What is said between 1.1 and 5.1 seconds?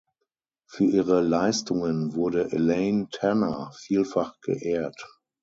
Leistungen wurde Elaine Tanner vielfach geehrt.